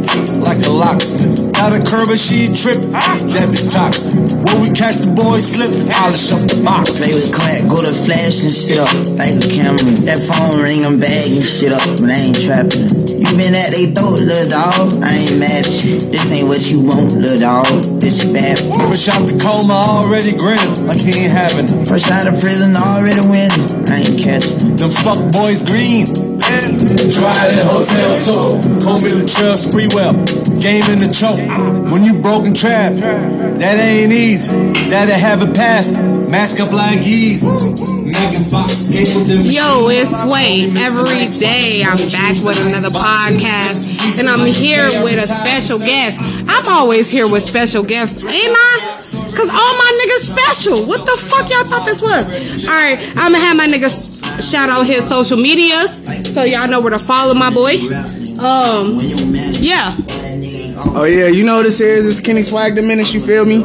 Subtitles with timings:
[0.44, 1.56] like a locksmith.
[1.56, 4.20] Got a curve and she trip, that bitch toxic.
[4.46, 7.00] When we catch the boy slip, polish up the box.
[7.00, 9.80] Play with clack, go to flash and shit up, like a camera.
[10.04, 12.88] That phone ring, I'm bagging shit up, but I ain't trapping.
[13.16, 14.92] You been at they throat, little dog.
[15.00, 15.96] I ain't mad at you.
[15.96, 17.66] This ain't what you want, little dog.
[17.98, 18.60] This shit bad.
[18.76, 21.88] Fresh out the coma, already grinning, like he ain't having it.
[21.88, 23.64] Fresh out of prison, already winning.
[23.88, 24.76] I ain't catching.
[24.76, 26.35] Them fuck boys green.
[26.56, 28.64] Dry that hotel soap.
[28.80, 30.16] Comb in the trail, spree well.
[30.56, 31.36] Game in the choke.
[31.92, 32.96] When you broken trap,
[33.60, 34.56] that ain't easy.
[34.88, 36.00] That'll have it past.
[36.26, 37.46] Mask up like easy.
[38.08, 39.44] Megan Fox came with them.
[39.44, 40.64] Yo, it's Sway.
[40.80, 46.18] Every day I'm back with another podcast, and I'm here with a special guest.
[46.48, 48.96] I'm always here with special guests, ain't I?
[49.36, 50.88] Cause all my niggas special.
[50.88, 52.64] What the fuck y'all thought this was?
[52.64, 56.80] All right, I'm gonna have my niggas shout out his social medias, so y'all know
[56.80, 57.76] where to follow my boy.
[58.36, 58.98] Um,
[59.60, 59.90] yeah.
[60.92, 62.06] Oh yeah, you know what this is?
[62.06, 63.62] It's Kenny Swag the Menace, you feel me?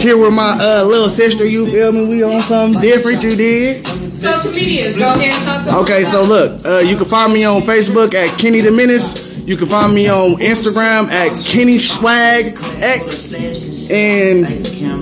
[0.00, 2.08] Here with my uh, little sister, you feel me?
[2.08, 3.86] We on something different, you did?
[3.86, 4.98] Social medias.
[4.98, 5.68] Go ahead.
[5.82, 9.44] Okay, so look, uh, you can find me on Facebook at Kenny the Menace.
[9.46, 12.46] You can find me on Instagram at Kenny Swag
[12.80, 14.46] X, and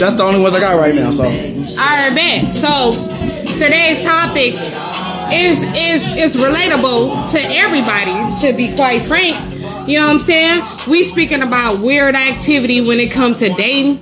[0.01, 1.11] that's the only ones I got right now.
[1.13, 2.43] So Alright, bet.
[2.43, 3.22] So
[3.59, 4.55] today's topic
[5.33, 9.37] is is is relatable to everybody, to be quite frank.
[9.89, 10.63] You know what I'm saying?
[10.89, 13.99] We speaking about weird activity when it comes to dating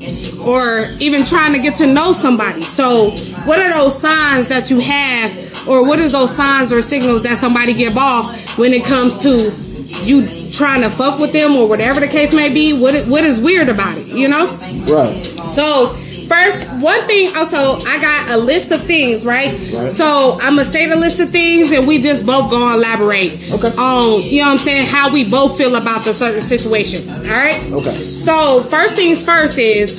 [0.46, 2.62] or even trying to get to know somebody.
[2.62, 3.10] So
[3.46, 7.38] what are those signs that you have or what is those signs or signals that
[7.38, 9.69] somebody give off when it comes to
[10.04, 12.72] you trying to fuck with them or whatever the case may be?
[12.72, 14.46] What is, what is weird about it, you know?
[14.92, 15.88] right, So
[16.28, 17.28] first, one thing.
[17.34, 19.48] Oh, also, I got a list of things, right?
[19.50, 19.90] right.
[19.90, 23.68] So I'm gonna say the list of things, and we just both gonna elaborate Okay.
[23.78, 27.08] on, you know what I'm saying, how we both feel about the certain situation.
[27.10, 27.58] All right.
[27.72, 29.98] okay, So first things first is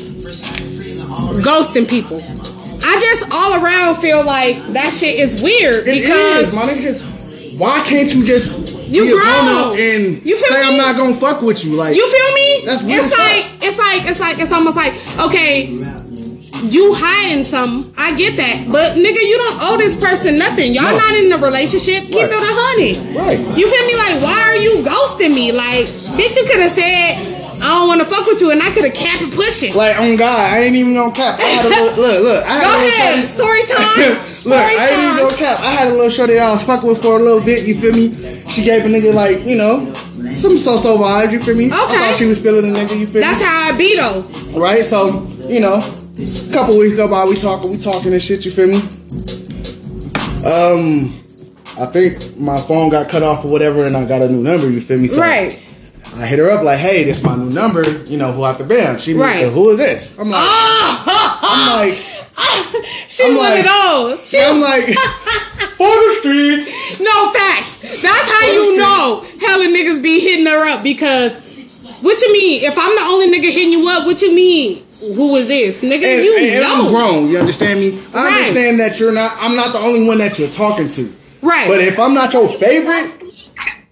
[1.44, 2.22] ghosting people.
[2.84, 7.11] I just all around feel like that shit is weird it because is.
[7.62, 9.46] Why can't you just You be grown.
[9.62, 11.74] up and You say I'm not gonna fuck with you?
[11.78, 12.66] Like You feel me?
[12.66, 13.28] That's weird It's as fuck.
[13.30, 14.94] like it's like it's like it's almost like
[15.30, 15.70] okay,
[16.74, 17.86] you hiding some.
[17.98, 20.74] I get that, but nigga, you don't owe this person nothing.
[20.74, 20.98] Y'all No.
[20.98, 22.02] not in a relationship.
[22.06, 22.34] Keep Right.
[22.34, 22.94] it a honey.
[23.18, 23.40] Right.
[23.58, 23.96] You feel me?
[23.98, 25.52] Like, why are you ghosting me?
[25.52, 25.86] Like,
[26.18, 27.18] bitch, you could have said
[27.62, 29.72] I don't want to fuck with you, and I could have kept it pushing.
[29.78, 31.38] Like on God, I ain't even gonna cap.
[31.38, 32.42] I had a little look, look.
[32.46, 33.98] I had Go a little ahead, shorty- story time.
[34.18, 35.58] look, Story I ain't even gonna cap.
[35.62, 37.64] I had a little shorty that I was fucking with for a little bit.
[37.70, 38.10] You feel me?
[38.50, 39.86] She gave a nigga like you know
[40.34, 41.32] some so-so vibes.
[41.32, 41.68] You feel me?
[41.70, 41.78] Okay.
[41.78, 42.98] I thought she was feeling a nigga.
[42.98, 43.46] You feel That's me?
[43.46, 44.26] how I be though.
[44.60, 44.82] right?
[44.82, 48.42] So you know, a couple weeks go by, we talking, we talking and shit.
[48.44, 48.82] You feel me?
[50.42, 51.14] Um,
[51.78, 54.70] I think my phone got cut off or whatever, and I got a new number.
[54.70, 55.08] You feel me?
[55.08, 55.60] So Right.
[56.22, 57.84] I hit her up like, "Hey, this my new number.
[58.06, 59.44] You know who out the band?" She Right.
[59.46, 61.80] like, "Who is this?" I'm like, ah!
[61.82, 61.98] I'm like.
[63.08, 64.30] she I'm one like- of those.
[64.30, 67.00] She, I'm like, for the streets.
[67.00, 68.02] no facts.
[68.02, 71.50] That's how you know hella niggas be hitting her up because
[72.02, 72.64] what you mean?
[72.64, 74.84] If I'm the only nigga hitting you up, what you mean?
[75.16, 75.82] Who is this?
[75.82, 76.86] Nigga, And, you and- and know.
[76.86, 77.30] I'm grown.
[77.30, 77.98] You understand me?
[78.14, 78.38] I Right.
[78.48, 79.34] understand that you're not.
[79.42, 81.12] I'm not the only one that you're talking to.
[81.42, 81.68] Right.
[81.68, 83.12] But if I'm not your favorite,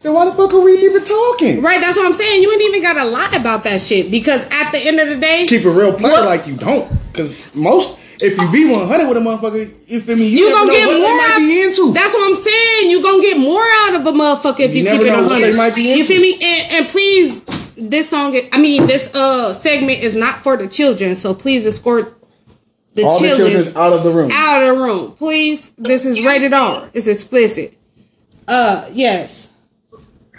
[0.01, 1.61] then why the fuck are we even talking?
[1.61, 2.41] Right, that's what I'm saying.
[2.41, 5.45] You ain't even gotta lie about that shit because at the end of the day,
[5.47, 6.25] Keep it real player What?
[6.25, 6.89] like you don't.
[7.11, 10.27] Because most, if you be 100 with a motherfucker, you feel me?
[10.27, 11.07] You, you gonna know get what more.
[11.07, 11.93] they out- be into.
[11.93, 12.91] That's what I'm saying.
[12.91, 15.29] You gonna get more out of a motherfucker if you, You keep it know what
[15.29, 15.57] they hundred.
[15.57, 16.33] might be You feel me?
[16.35, 17.41] And, and please,
[17.75, 18.33] this song.
[18.35, 22.15] is- I mean, this uh segment is not for the children, so please escort
[22.93, 24.31] the All the children children's out of the room.
[24.33, 25.71] out of the room, please.
[25.77, 26.89] This is rated R.
[26.93, 27.73] It's explicit.
[28.47, 29.48] Uh, yes.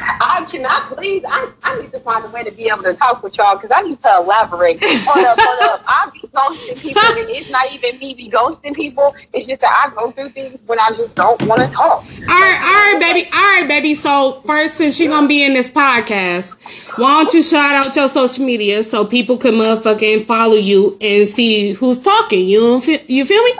[0.00, 1.22] I cannot please.
[1.26, 3.70] I, I need to find a way to be able to talk with y'all because
[3.74, 4.78] I need to elaborate.
[4.82, 5.84] Hold up, hold up.
[5.86, 9.14] I be ghosting people, and it's not even me be ghosting people.
[9.32, 12.02] It's just that I go through things when I just don't want to talk.
[12.02, 13.28] All right, all right, baby.
[13.32, 13.94] All right, baby.
[13.94, 18.08] So first, since she gonna be in this podcast, why don't you shout out your
[18.08, 22.48] social media so people can motherfucking follow you and see who's talking?
[22.48, 23.52] You you feel me?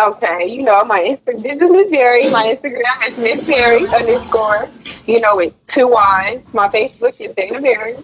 [0.00, 1.42] Okay, you know my Instagram.
[1.42, 2.22] This is Miss Berry.
[2.32, 4.70] My Instagram is Miss Berry underscore.
[5.06, 6.42] you know, with two eyes.
[6.52, 7.94] My Facebook is Dana Mary.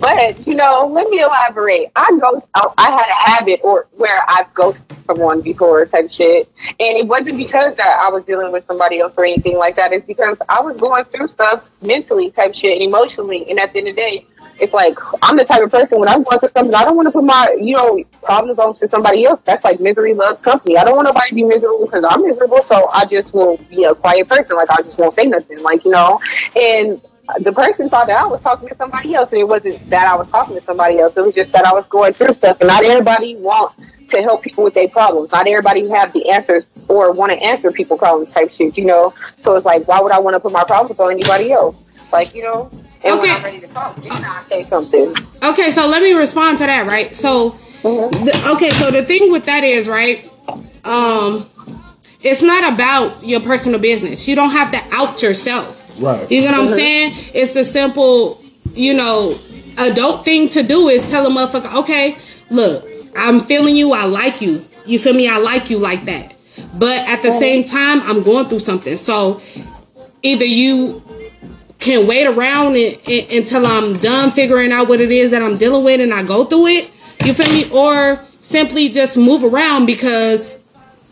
[0.00, 1.90] But, you know, let me elaborate.
[1.94, 6.50] I ghost, I, I had a habit or where I've ghosted someone before type shit.
[6.80, 9.92] And it wasn't because that I was dealing with somebody else or anything like that.
[9.92, 13.48] It's because I was going through stuff mentally type shit and emotionally.
[13.48, 14.26] And at the end of the day,
[14.60, 17.06] it's like I'm the type of person when I'm going through something, I don't want
[17.06, 19.40] to put my you know problems on to somebody else.
[19.44, 20.76] That's like misery loves company.
[20.76, 23.84] I don't want nobody to be miserable because I'm miserable, so I just will be
[23.84, 24.56] a quiet person.
[24.56, 25.62] Like I just won't say nothing.
[25.62, 26.20] Like you know,
[26.56, 27.00] and
[27.40, 30.16] the person thought that I was talking to somebody else, and it wasn't that I
[30.16, 31.16] was talking to somebody else.
[31.16, 33.74] It was just that I was going through stuff, and not everybody want
[34.08, 35.30] to help people with their problems.
[35.30, 39.12] Not everybody have the answers or want to answer people problems type shit, you know.
[39.36, 41.92] So it's like, why would I want to put my problems on anybody else?
[42.12, 42.70] Like you know.
[43.04, 43.28] And Okay.
[43.28, 45.14] when I'm ready to talk, then I say something.
[45.42, 47.14] Okay, so let me respond to that, right?
[47.14, 48.24] So, mm-hmm.
[48.24, 50.24] the, okay, so the thing with that is, right?
[50.84, 51.46] Um,
[52.22, 54.26] it's not about your personal business.
[54.26, 56.00] You don't have to out yourself.
[56.00, 56.30] Right.
[56.30, 56.74] You get what I'm mm-hmm.
[56.74, 57.12] saying?
[57.34, 58.38] It's the simple,
[58.74, 59.38] you know,
[59.78, 62.16] adult thing to do is tell a motherfucker, okay,
[62.50, 62.84] look,
[63.16, 63.92] I'm feeling you.
[63.92, 64.60] I like you.
[64.86, 65.28] You feel me?
[65.28, 66.34] I like you like that.
[66.78, 67.38] But at the mm-hmm.
[67.38, 68.96] same time, I'm going through something.
[68.96, 69.40] So
[70.22, 71.02] either you
[71.78, 75.56] can wait around and, and- until I'm done figuring out what it is that I'm
[75.56, 76.90] dealing with and I go through it.
[77.24, 77.70] You feel me?
[77.72, 80.60] Or simply just move around because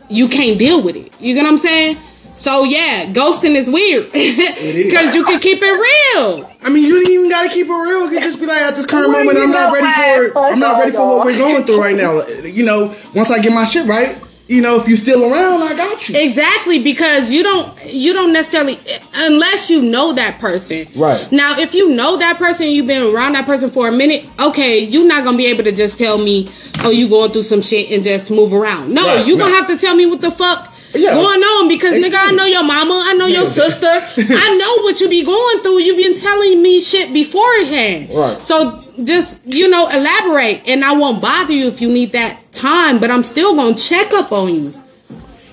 [0.09, 1.11] you can't deal with it.
[1.21, 1.97] You get what I'm saying?
[2.37, 6.49] So yeah, ghosting is weird because you can keep it real.
[6.63, 8.05] I mean, you didn't even gotta keep it real.
[8.05, 10.33] You can just be like, at this current moment, I'm not ready what?
[10.33, 10.39] for.
[10.39, 12.25] I'm not ready for what we're going through right now.
[12.27, 15.75] You know, once I get my shit right, you know, if you're still around, I
[15.75, 16.15] got you.
[16.17, 18.79] Exactly because you don't you don't necessarily
[19.15, 20.85] unless you know that person.
[20.95, 21.29] Right.
[21.31, 24.29] Now, if you know that person, you've been around that person for a minute.
[24.39, 26.47] Okay, you're not gonna be able to just tell me,
[26.83, 28.91] "Oh, you going through some shit" and just move around.
[28.91, 30.73] No, Right, you gonna have to tell me what the fuck.
[30.93, 31.13] Yeah.
[31.13, 34.99] Going on because nigga, I know your mama, I know your sister, I know what
[35.01, 35.79] you be going through.
[35.81, 38.39] You've been telling me shit beforehand, Right.
[38.39, 42.99] So just you know, elaborate, and I won't bother you if you need that time,
[42.99, 44.71] but I'm still gonna check up on you.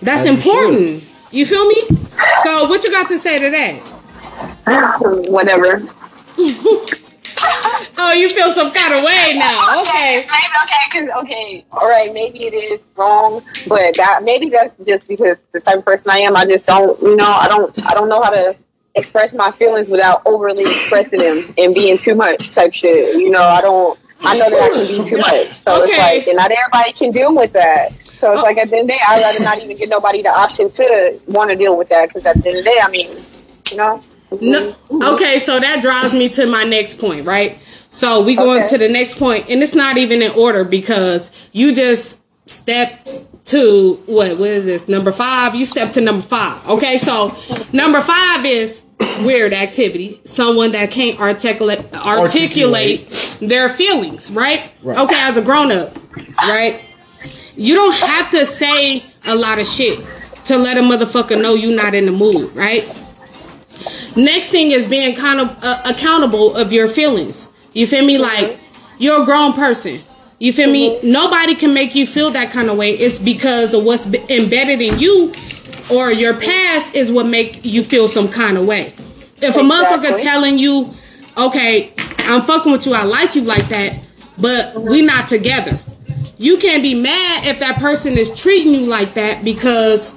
[0.03, 1.03] That's As important.
[1.33, 1.81] You feel me?
[2.45, 3.79] So what you got to say to that?
[5.29, 5.83] Whatever.
[7.97, 9.61] Oh, you feel some kind of way now.
[9.81, 10.27] Okay.
[10.27, 15.09] Maybe okay, cause okay, all right, maybe it is wrong, but that maybe that's just
[15.09, 16.37] because the type of person I am.
[16.37, 18.55] I just don't, you know, I don't, I don't know how to
[18.95, 23.17] express my feelings without overly expressing them and being too much type shit.
[23.17, 23.99] You know, I don't.
[24.27, 27.11] I know that I can be too much, so it's like, and not everybody can
[27.11, 27.93] deal with that.
[27.93, 28.45] So it's oh.
[28.45, 30.71] like at the end of the day, I'd rather not even give nobody the option
[30.71, 33.11] to want to deal with that, because at the end of the day, I mean,
[33.71, 34.03] you know.
[34.41, 35.15] No, mm-hmm.
[35.15, 37.59] okay, so that drives me to my next point, right?
[37.91, 38.71] So we going Okay.
[38.71, 43.07] to the next point, and it's not even in order because you just step
[43.47, 44.39] to what?
[44.39, 44.89] What is this?
[44.89, 45.55] Number five.
[45.55, 46.67] You step to number five.
[46.69, 47.29] Okay, so
[47.73, 48.85] number five is
[49.25, 50.21] weird activity.
[50.25, 54.71] Someone that can't articulate articulate their feelings, right?
[54.83, 54.99] Right.
[54.99, 55.97] Okay, as a grown up,
[56.43, 56.81] right?
[57.57, 59.99] You don't have to say a lot of shit
[60.47, 62.83] to let a motherfucker know you're not in the mood, right?
[64.17, 67.53] Next thing is being kind of uh, accountable of your feelings.
[67.73, 68.19] You feel me?
[68.19, 68.61] Like
[68.99, 69.99] you're a grown person.
[70.39, 70.97] You feel me?
[70.97, 71.13] Mm-hmm.
[71.13, 72.91] Nobody can make you feel that kind of way.
[72.91, 75.33] It's because of what's be- embedded in you
[75.91, 78.93] or your past is what make you feel some kind of way.
[79.43, 80.95] If a motherfucker telling you,
[81.39, 82.95] "Okay, I'm fucking with you.
[82.95, 84.07] I like you like that,
[84.41, 84.89] but mm-hmm.
[84.89, 85.79] we not together."
[86.37, 90.15] You can't be mad if that person is treating you like that because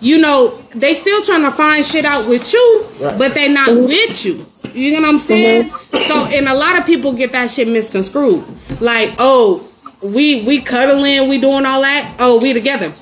[0.00, 3.18] you know, they still trying to find shit out with you, Right.
[3.18, 3.86] but they not mm-hmm.
[3.86, 4.46] with you.
[4.72, 5.70] You know what I'm saying?
[6.06, 8.44] So, and a lot of people get that shit misconstrued.
[8.80, 9.66] Like, oh,
[10.02, 12.16] we we cuddling, we doing all that.
[12.18, 12.92] Oh, we together.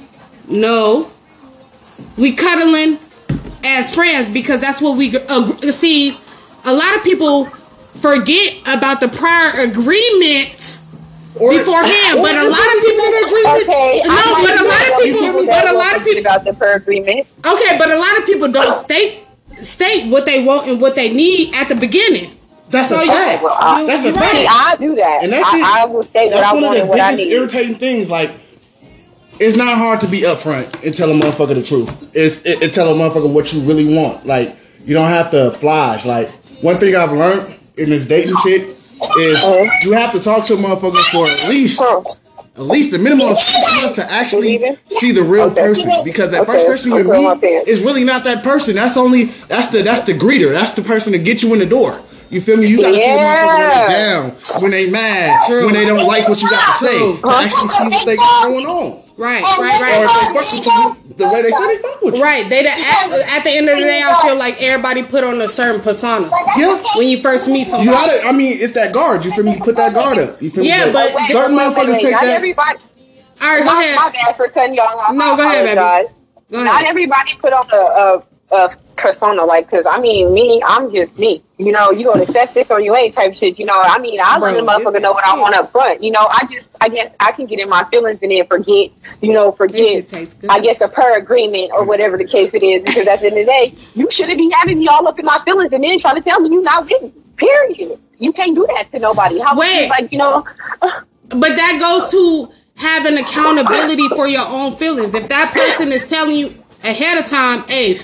[0.48, 1.10] No,
[2.16, 2.98] we cuddling
[3.64, 6.16] as friends because that's what we uh, see.
[6.66, 10.78] A lot of people forget about the prior agreement
[11.40, 13.62] Or- beforehand, or but a lot of people in agreement.
[13.64, 16.74] Okay, No, but a lot of people- but a lot of people- about the per
[16.76, 17.26] agreement.
[17.44, 19.20] Okay, but a lot of people don't state
[19.62, 22.30] state what they want and what they need at the beginning.
[22.71, 23.11] That's So a you-
[23.42, 24.37] well, I- That's a fact.
[24.37, 25.21] See, I do that.
[25.23, 27.21] And that shit, I, I will state what that's I one want of the biggest
[27.21, 28.11] irritating things.
[28.11, 28.33] Like,
[29.40, 32.11] it's not hard to be upfront and tell a motherfucker the truth.
[32.14, 34.25] It's it, it tell a motherfucker what you really want.
[34.26, 34.56] Like,
[34.87, 36.04] you don't have to flash.
[36.06, 36.30] Like,
[36.62, 39.64] one thing I've learned in this dating shit is Uh-huh.
[39.83, 41.80] you have to talk to a motherfucker for at least
[42.56, 45.61] at least the minimum of six months to actually see the real Okay.
[45.61, 48.76] person because that first person you I'm throwing my meet is really not that person.
[48.76, 50.52] That's only that's the that's the greeter.
[50.52, 51.99] That's the person to get you in the door.
[52.30, 52.66] You feel me?
[52.66, 54.30] You gotta see a motherfucker when they down,
[54.62, 55.64] when they mad, True.
[55.66, 57.18] when they don't like what you got to say, True.
[57.20, 59.00] to actually see what they got going on.
[59.16, 59.94] Right, Oh, right, Or right.
[59.94, 62.22] if they fuck with you, the way they say they fuck with you.
[62.24, 62.42] Right.
[62.48, 65.40] They the, at, at the end of the day, I feel like everybody put on
[65.40, 66.28] a certain persona
[66.58, 66.82] Yeah.
[66.96, 67.92] when you first meet You somebody.
[67.94, 69.24] gotta, I mean, it's that guard.
[69.24, 69.54] You feel me?
[69.54, 70.42] You put that guard up.
[70.42, 70.68] You feel me?
[70.68, 72.02] Yeah, but- Wait, certain wait, wait, motherfuckers wait.
[72.02, 72.34] take Not that.
[72.34, 72.78] everybody.
[73.40, 73.96] All right, go my, ahead.
[73.96, 75.14] my bad for cutting y'all off.
[75.14, 75.78] No, I go ahead, baby.
[75.78, 76.14] apologize.
[76.50, 80.90] Go Not everybody put on a, a, a persona like, cause I mean, me, I'm
[80.90, 81.42] just me.
[81.58, 83.58] You know, you gonna accept this or you ain't type shit.
[83.58, 86.02] You know, I mean, I let a Bro, motherfucker know what I want up front.
[86.02, 88.90] You know, I just, I guess, I can get in my feelings and then forget.
[89.20, 89.76] You know, forget.
[89.76, 90.50] shit tastes good.
[90.50, 92.82] I guess a per agreement or whatever the case it is.
[92.82, 95.24] Because at the end of the day, you shouldn't be having me all up in
[95.24, 97.22] my feelings and then trying to tell me you're not with me.
[97.36, 97.98] Period.
[98.18, 99.38] You can't do that to nobody.
[99.38, 99.88] How Wait.
[99.88, 100.44] like you know?
[101.30, 105.14] But that goes to having accountability for your own feelings.
[105.14, 107.98] If that person is telling you ahead of time, hey,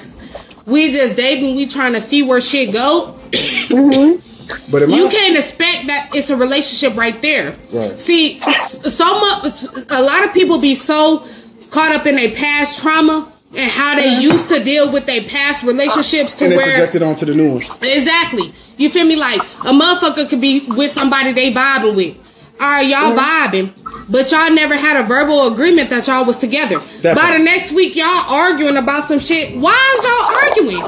[0.70, 4.26] we just dating, we trying to see where shit go, mm-hmm.
[4.70, 7.54] But in my, you can't expect that it's a relationship right there.
[7.72, 7.92] Right.
[7.98, 11.24] See, so much, a lot of people be so
[11.70, 15.62] caught up in their past trauma and how they used to deal with their past
[15.62, 17.62] relationships to and they where project it onto the new one.
[17.82, 18.52] Exactly.
[18.76, 19.16] You feel me?
[19.16, 22.16] Like a motherfucker could be with somebody they vibing with.
[22.60, 23.72] All right, y'all vibing,
[24.11, 26.79] but y'all never had a verbal agreement that y'all was together.
[27.02, 27.38] That By part.
[27.38, 29.57] the next week, y'all arguing about some shit.
[29.57, 30.85] Why is y'all arguing?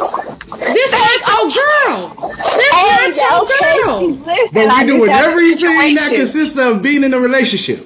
[0.59, 2.15] This not your girl.
[2.59, 4.11] This not your girl.
[4.11, 6.17] Listen, But we just doing had a everything that situation.
[6.17, 7.79] consists of being in a relationship.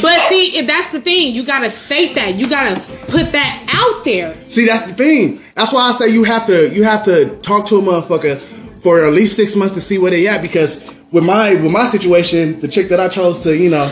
[0.00, 1.34] But see, if that's the thing.
[1.34, 2.34] You gotta state that.
[2.36, 2.80] You gotta
[3.10, 4.34] put that out there.
[4.48, 5.40] See, that's the thing.
[5.54, 8.40] That's why I say you have to you have to talk to a motherfucker
[8.82, 10.40] for at least six months to see where they at.
[10.40, 13.86] Because with my with my situation, the chick that I chose to you know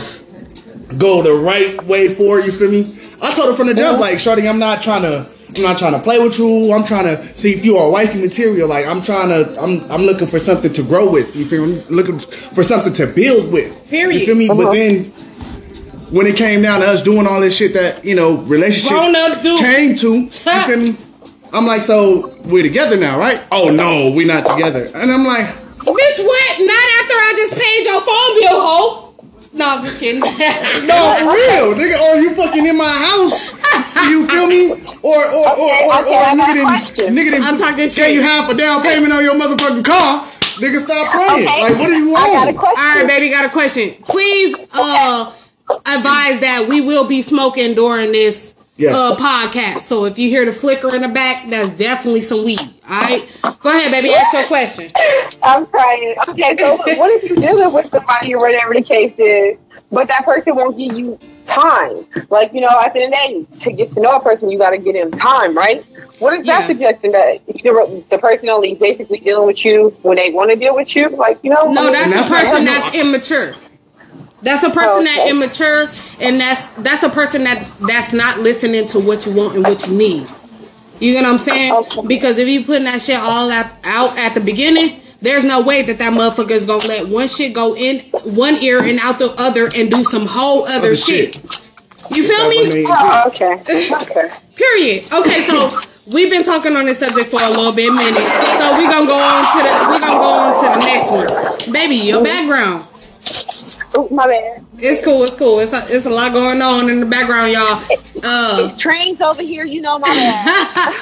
[0.97, 2.81] go the right way for, you feel me?
[3.21, 4.01] I told her from the jump, uh-huh.
[4.01, 5.29] like, Shorty, I'm not trying to.
[5.53, 6.71] I'm not trying to play with you.
[6.71, 8.69] I'm trying to see if you are wifey material.
[8.69, 9.59] Like I'm trying to.
[9.59, 9.91] I'm.
[9.91, 11.35] I'm looking for something to grow with.
[11.35, 11.83] You feel me?
[11.89, 13.89] Looking for something to build with.
[13.89, 14.21] Period.
[14.21, 14.47] You feel me?
[14.47, 14.71] But uh-huh.
[14.71, 15.03] then
[16.11, 19.15] when it came down to us doing all this shit that you know relationship Grown
[19.15, 19.59] up dude.
[19.59, 20.95] came to, you feel me?
[21.53, 23.45] I'm like, so we're together now, right?
[23.51, 24.87] Oh no, we're not together.
[24.95, 25.47] And I'm like,
[25.81, 26.59] Bitch, what?
[26.59, 29.00] Not after I just paid your phone bill, hoe.
[29.53, 30.21] No, I'm just kidding.
[30.87, 31.99] no, for real, nigga.
[31.99, 33.51] Or you fucking in my house?
[34.09, 34.71] You feel me?
[34.71, 34.75] Or
[35.11, 37.05] or or Okay, or, okay, or I nigga question.
[37.05, 38.13] didn't nigga didn't I'm talking pay shit.
[38.13, 40.23] you half a down payment on your motherfucking car.
[40.61, 41.47] Nigga, stop playing.
[41.47, 42.57] Okay, Like, what do you I got a want?
[42.57, 42.79] question.
[42.79, 43.95] All right, baby, got a question.
[44.03, 45.33] Please uh
[45.85, 48.95] advise that we will be smoking during this Yes.
[48.95, 49.79] uh podcast.
[49.81, 52.59] So if you hear the flicker in the back, that's definitely some weed.
[52.89, 53.23] All right,
[53.59, 54.13] go ahead, baby.
[54.13, 54.87] Ask your question.
[55.43, 56.15] I'm crying.
[56.29, 59.57] Okay, so what if you're dealing with somebody or whatever the case is,
[59.91, 62.05] but that person won't give you time?
[62.29, 64.49] Like, you know, at the end of the day, to get to know a person,
[64.51, 65.83] you got to give them time, right?
[66.19, 66.67] What is that Yeah.
[66.67, 70.75] suggesting that the, the person only basically dealing with you when they want to deal
[70.75, 71.09] with you?
[71.09, 71.69] Like, you know?
[71.69, 73.53] I No, mean, that's, that's a person that's immature.
[74.43, 75.87] That's a person that immature,
[76.19, 79.87] and that's that's a person that that's not listening to what you want and what
[79.87, 80.27] you need.
[80.99, 81.73] You get what I'm saying?
[81.73, 82.07] Okay.
[82.07, 85.81] Because if you putting that shit all out, out at the beginning, there's no way
[85.83, 87.99] that that motherfucker is gonna let one shit go in
[88.35, 91.35] one ear and out the other and do some whole other, Other shit.
[91.35, 91.67] shit.
[92.17, 92.85] You feel me?
[92.89, 93.53] Oh, okay.
[93.53, 94.29] Okay.
[94.55, 95.05] Period.
[95.13, 95.69] Okay, so
[96.13, 98.25] we've been talking on this subject for a little bit minute.
[98.57, 101.71] So we gonna go on to the we gonna go on to the next one.
[101.73, 102.85] Baby, your background.
[103.97, 104.65] Ooh, my bad.
[104.79, 105.59] It's cool, it's cool.
[105.59, 107.77] It's a, it's a lot going on in the background, y'all.
[108.23, 110.95] Uh It's trains over here, you know, my bad.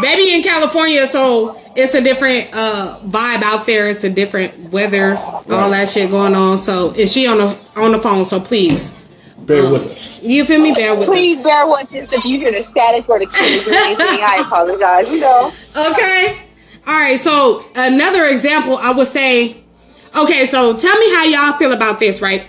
[0.00, 3.86] Baby in California, so it's a different uh vibe out there.
[3.88, 6.58] It's a different weather, all that shit going on.
[6.58, 8.24] So is she on the on the phone?
[8.24, 8.96] So please.
[9.38, 10.22] Bear with us.
[10.22, 10.74] You feel me?
[10.74, 11.08] Bear with us.
[11.08, 14.20] Please bear with us if you hear the static or the kids or anything.
[14.22, 15.10] I apologize.
[15.10, 15.52] You know.
[15.74, 16.42] Okay.
[16.86, 17.18] All right.
[17.18, 19.64] So another example, I would say.
[20.16, 22.42] Okay, so tell me how y'all feel about this, right?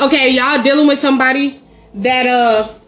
[0.00, 1.60] Okay, y'all dealing with somebody
[1.94, 2.79] that uh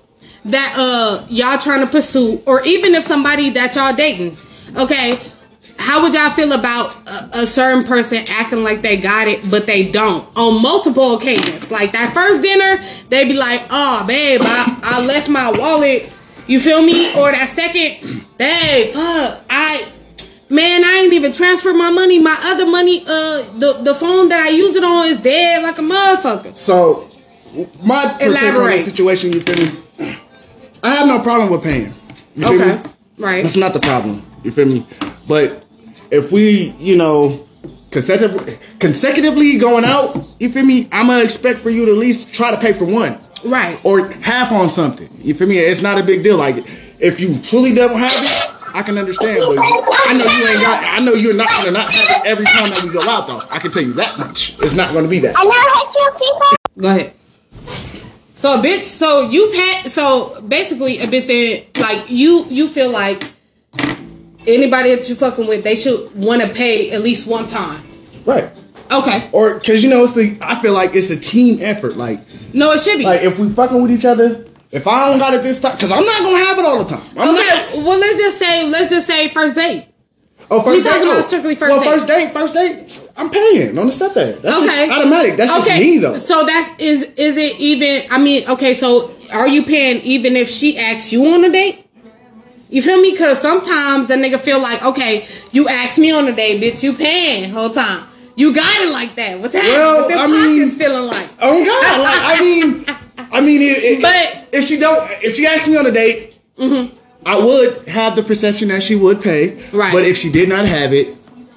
[0.44, 4.36] that uh y'all trying to pursue, or even if somebody that y'all dating.
[4.76, 5.20] Okay,
[5.78, 9.66] how would y'all feel about a, a certain person acting like they got it, but
[9.66, 11.70] they don't on multiple occasions?
[11.70, 16.12] Like that first dinner, they'd be like, "Oh, babe, I, I left my wallet."
[16.48, 17.06] You feel me?
[17.16, 19.92] Or that second, babe, fuck, I
[20.52, 22.20] Man, I ain't even transferred my money.
[22.20, 25.78] My other money, uh, the the phone that I used it on is dead like
[25.78, 26.54] a motherfucker.
[26.54, 27.08] So,
[27.82, 28.76] my perspective on Elaborate.
[28.76, 29.78] the situation, you feel me?
[30.82, 31.92] I have no problem with paying.
[32.36, 32.90] You Okay, me?
[33.18, 33.42] right.
[33.42, 34.22] That's not the problem.
[34.42, 34.86] You feel me?
[35.28, 35.64] But
[36.10, 37.46] if we, you know,
[37.90, 40.88] consecutively, consecutively going out, you feel me?
[40.92, 43.78] I'm gonna expect for you to at least try to pay for one Right.
[43.84, 45.08] or half on something.
[45.20, 45.58] You feel me?
[45.58, 46.36] It's not a big deal.
[46.36, 46.56] Like
[47.00, 49.38] if you truly don't have it, I can understand.
[49.46, 50.84] But I know you ain't got.
[50.84, 53.38] I know you're not gonna not have it every time that we go out, though.
[53.52, 54.56] I can tell you that much.
[54.60, 55.34] It's not gonna be that.
[55.38, 56.56] I know I hate you people.
[56.80, 57.12] Go ahead.
[58.42, 62.90] So a bitch, so you pay, so basically a bitch that like you, you feel
[62.90, 63.22] like
[64.48, 67.80] anybody that you fucking with, they should want to pay at least one time.
[68.24, 68.50] Right.
[68.90, 69.30] Okay.
[69.30, 71.96] Or because you know it's the I feel like it's a team effort.
[71.96, 72.18] Like
[72.52, 73.04] No, it should be.
[73.04, 75.92] like if we fucking with each other, if I don't got it this time, because
[75.92, 77.04] I'm not gonna have it all the time.
[77.16, 77.78] I'm okay.
[77.78, 77.86] not.
[77.86, 79.86] Well, let's just say, let's just say first date.
[80.52, 81.22] Oh, first date.
[81.24, 81.90] strictly first well, date.
[81.90, 83.10] first date, first date.
[83.16, 84.42] I'm paying on the stepdad.
[84.42, 84.86] That's okay.
[84.86, 85.36] just automatic.
[85.36, 86.16] That's just me though.
[86.18, 88.02] So that's is is it even?
[88.10, 88.74] I mean, okay.
[88.74, 91.86] So are you paying even if she asks you on a date?
[92.68, 93.12] You feel me?
[93.12, 96.94] Because sometimes the nigga feel like, okay, you asked me on a date, bitch, you
[96.94, 98.06] paying whole time.
[98.34, 99.40] You got it like that.
[99.40, 99.74] What's happening?
[99.74, 101.28] Well, What them I mean- feeling like?
[101.40, 102.00] Oh God!
[102.00, 102.84] Like I mean,
[103.30, 106.38] I mean, it, it- But- if she don't, if she asks me on a date,
[106.58, 106.94] mm-hmm.
[107.24, 109.56] I would have the perception that she would pay.
[109.72, 109.92] Right.
[109.92, 111.16] But if she did not have it,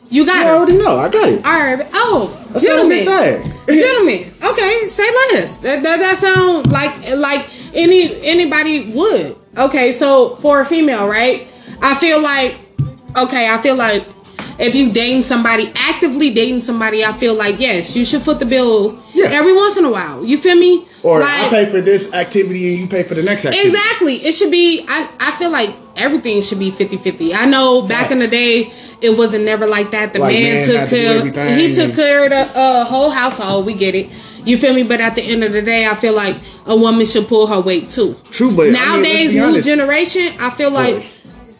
[0.10, 0.54] You got I it.
[0.54, 0.98] already know.
[0.98, 1.44] I got it.
[1.46, 1.88] All right.
[1.94, 3.52] Oh, That's not a big gentlemen.
[3.68, 4.34] gentlemen.
[4.52, 5.04] Okay, say
[5.34, 5.58] less.
[5.58, 9.36] That that, that sound like like any anybody would.
[9.58, 11.52] Okay, so for a female, right?
[11.82, 12.60] I feel like
[13.18, 14.04] okay, I feel like
[14.60, 18.46] if you dating somebody, actively dating somebody, I feel like yes, you should foot the
[18.46, 19.28] bill Yeah.
[19.32, 20.24] every once in a while.
[20.26, 20.86] You feel me?
[21.04, 23.70] Or like, I pay for this activity and you pay for the next activity.
[23.70, 24.14] Exactly.
[24.16, 27.34] It should be I, I feel like everything should be 50-50.
[27.36, 28.72] I know back in the day
[29.02, 30.14] it wasn't never like that.
[30.14, 33.66] The Like, man, man took to care he took care of the uh, whole household.
[33.66, 34.10] We get it.
[34.46, 34.84] You feel me?
[34.84, 36.36] But at the end of the day, I feel like
[36.68, 38.16] a woman should pull her weight too.
[38.32, 39.68] True, but I mean, nowadays, new honest.
[39.68, 41.06] generation, I feel like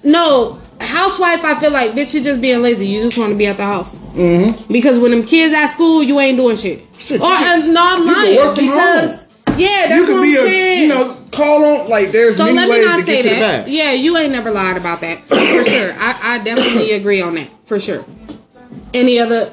[0.04, 1.44] no housewife.
[1.44, 2.88] I feel like bitch, you just being lazy.
[2.88, 4.00] You just want to be at the house.
[4.16, 4.72] Mm-hmm.
[4.72, 6.84] Because when them kids at school, you ain't doing shit.
[6.98, 9.28] Shit, or uh, no, I'm you can lying work from because
[9.58, 10.82] yeah, that's you what could I'm be a, saying.
[10.84, 13.30] you know, call on like there's So many let me ways not to say get
[13.30, 13.68] to the that.
[13.70, 15.28] Yeah, you ain't never lied about that.
[15.28, 15.94] So for sure.
[15.98, 17.50] I, I definitely agree on that.
[17.66, 18.04] For sure.
[18.94, 19.46] Any other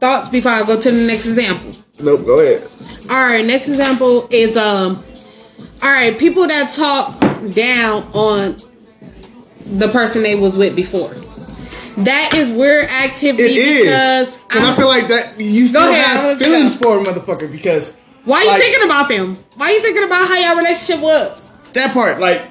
[0.00, 1.72] thoughts before I go to the next example?
[2.02, 2.68] Nope, go ahead.
[3.10, 5.02] Alright, next example is um
[5.82, 7.18] alright, people that talk
[7.54, 8.56] down on
[9.66, 11.14] the person they was with before.
[12.04, 15.82] That is weird activity It is because because I I'm- feel like that you still
[15.90, 17.00] ahead, have feelings go.
[17.00, 17.94] for a motherfucker because
[18.24, 19.38] why you like, thinking about them?
[19.56, 21.50] Why are you thinking about how your relationship was?
[21.72, 22.42] that part like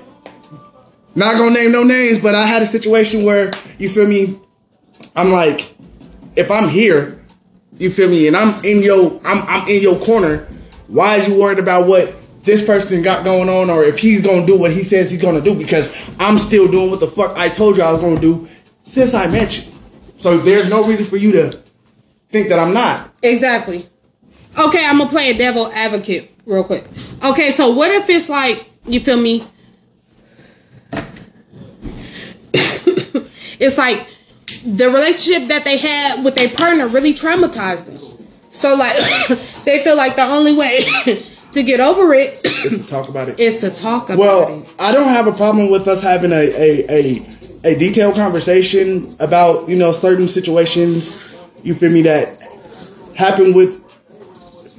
[1.16, 4.40] not gonna name no names, but I had a situation where you feel me.
[5.16, 5.74] I'm like,
[6.36, 7.24] if I'm here,
[7.78, 10.48] you feel me, and I'm in your I'm I'm in your corner.
[10.88, 12.14] Why are you worried about what
[12.46, 15.42] this person got going on, or if he's gonna do what he says he's gonna
[15.42, 15.58] do?
[15.58, 18.48] Because I'm still doing what the fuck I told you I was gonna do
[18.84, 19.74] since I met you.
[20.20, 21.52] So there's no reason for you to
[22.30, 23.12] think that I'm not.
[23.24, 23.86] Exactly.
[24.58, 26.86] Okay, I'm gonna play a devil advocate real quick.
[27.24, 29.46] Okay, so what if it's like you feel me?
[32.54, 34.08] it's like
[34.66, 37.98] the relationship that they had with their partner really traumatized them.
[38.52, 38.96] So like
[39.66, 40.80] they feel like the only way
[41.56, 42.36] to get over it
[42.70, 43.40] to talk about it.
[43.40, 44.20] is to talk about it.
[44.26, 44.74] Well, it.
[44.80, 47.02] I don't have a problem with us having a a, a
[47.66, 51.42] a detailed conversation about you know certain situations.
[51.64, 52.30] You feel me that
[53.18, 53.82] happen with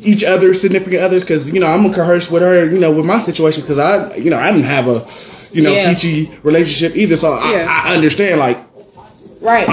[0.05, 3.07] each other, significant others, because you know I'm gonna converse with her, you know, with
[3.07, 5.05] my situation, because I, you know, I didn't have a,
[5.53, 5.89] you know, Yeah.
[5.93, 7.67] peachy relationship either, so Yeah.
[7.69, 8.39] I, I understand.
[8.39, 8.59] Like
[9.41, 9.67] Right.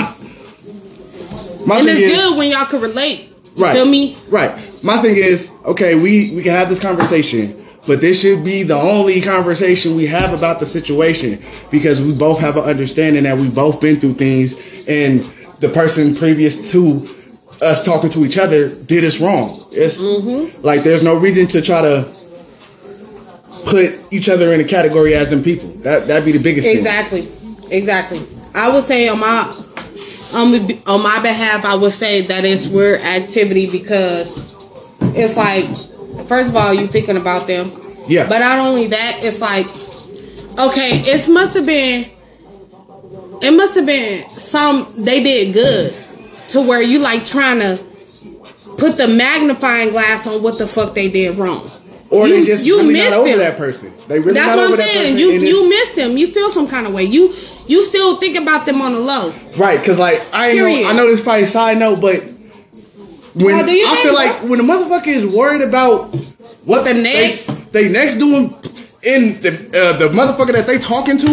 [1.67, 3.29] my And it's is, good when y'all can relate.
[3.55, 4.17] You right, feel me?
[4.29, 4.51] Right.
[4.83, 7.49] My thing is, okay, we we can have this conversation,
[7.87, 11.39] but this should be the only conversation we have about the situation
[11.71, 15.21] because we both have an understanding that we've both been through things, and
[15.61, 17.07] the person previous to
[17.61, 19.57] us talking to each other did us wrong.
[19.71, 20.65] It's Mm-hmm.
[20.65, 22.05] like there's no reason to try to
[23.65, 25.69] put each other in a category as them people.
[25.83, 26.77] That that'd be the biggest thing.
[26.77, 27.19] Exactly.
[27.71, 28.19] Exactly.
[28.53, 29.53] I would say on my
[30.33, 30.53] on,
[30.87, 34.62] on my behalf, I would say that it's weird activity because
[35.15, 35.65] it's like,
[36.27, 37.67] first of all, you thinking about them.
[38.07, 38.27] Yeah.
[38.27, 39.65] But not only that, it's like,
[40.59, 42.09] okay, it must have been,
[43.41, 45.93] it must have been some they did good
[46.49, 47.77] to where you like trying to
[48.77, 51.67] put the magnifying glass on what the fuck they did wrong.
[52.09, 53.39] Or You- they just you really missed not over them.
[53.39, 53.91] that person.
[54.07, 55.17] They really That's what I'm saying.
[55.17, 56.17] You you missed them.
[56.17, 57.03] You feel some kind of way.
[57.03, 57.33] You
[57.67, 59.33] you still think about them on the low.
[59.57, 62.21] Right, because like I know, I know this is probably a side note, but
[63.35, 66.13] when you I feel like when a motherfucker is worried about
[66.65, 68.53] what the they- next- they, next doing
[69.03, 71.27] in the uh, the motherfucker that they talking to,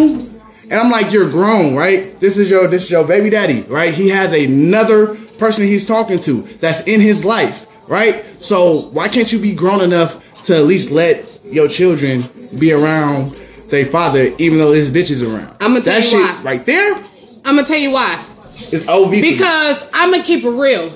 [0.64, 2.18] and I'm like, you're grown, right?
[2.20, 3.92] This is your this is your baby daddy, right?
[3.92, 8.24] He has another person he's talking to that's in his life, right?
[8.40, 12.22] So why can't you be grown enough to at least let your children
[12.58, 13.28] be around
[13.70, 15.54] their father, even though this bitch is around?
[15.60, 16.42] I'ma tell that you shit why.
[16.42, 16.94] right there
[17.44, 18.14] I'm gonna tell you why.
[18.72, 19.10] is OV.
[19.12, 20.90] Because I'm gonna keep it real.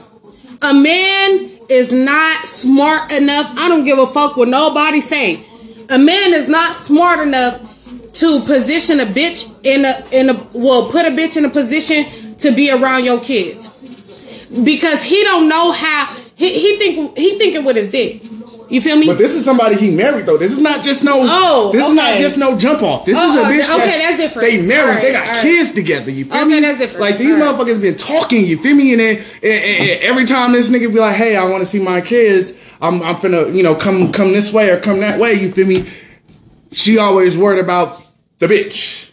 [0.65, 3.53] A man is not smart enough.
[3.57, 5.45] I don't give a fuck what nobody say.
[5.91, 7.61] a man is not smart enough
[8.15, 12.05] to position a bitch in a in a well put a bitch in a position
[12.39, 13.69] to be around your kids
[14.65, 18.23] because he don't know how he, he think he thinking with his dick.
[18.75, 19.07] You feel me?
[19.07, 20.37] But this is somebody he married though.
[20.37, 21.13] This is not just no.
[21.15, 23.05] Oh, this is not just no jump off.
[23.07, 23.81] This Oh, is a oh, bitch.
[23.83, 24.51] okay, that's different.
[24.51, 24.89] They married.
[24.89, 25.43] Alright, they got alright.
[25.43, 26.11] kids together.
[26.11, 26.61] You feel Okay, me?
[26.61, 27.01] that's different.
[27.01, 27.55] Like these Alright.
[27.55, 28.45] motherfuckers been talking.
[28.45, 28.91] You feel me?
[28.93, 31.67] And then and, and- and every time this nigga be like, "Hey, I want to
[31.67, 32.53] see my kids.
[32.83, 35.69] I'm I'm finna you know come come this way or come that way." You feel
[35.69, 35.85] me?
[36.73, 38.03] She always worried about
[38.39, 39.13] the bitch.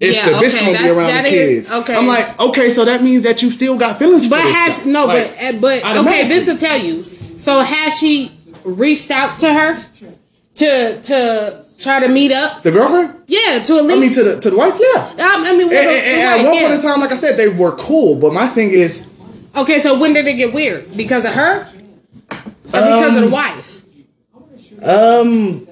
[0.00, 1.94] If Yeah, the bitch okay, gonna be that's- around the is- kids, okay.
[1.94, 4.28] I'm like, okay, so that means that you still got feelings.
[4.28, 7.02] But for this But has no, Like, but but okay, this will tell you.
[7.02, 8.30] So has she
[8.66, 9.78] reached out to her
[10.56, 12.62] to to try to meet up?
[12.62, 13.14] the girlfriend.
[13.26, 13.96] Yeah, to at least.
[13.96, 15.02] I mean, to the to the wife, yeah.
[15.10, 16.60] Um, I mean, And, and- and at one yeah.
[16.62, 18.16] point in time, like I said, they were cool.
[18.16, 19.06] But my thing is,
[19.56, 20.94] Okay, so when did it get weird?
[20.96, 21.66] Because of her, or
[22.70, 23.82] because of the Um, wife?
[24.82, 25.66] um,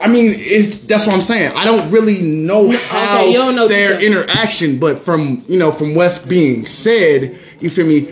[0.00, 1.52] I mean, it's that's what I'm saying.
[1.54, 6.18] I don't really know how don't know their interaction, but from you know from what's
[6.18, 8.08] being said, you feel me?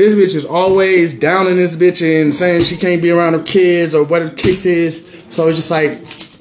[0.00, 3.42] This bitch is always down in this bitch and saying she can't be around her
[3.42, 5.04] kids or what her case is.
[5.28, 5.92] So it's just like,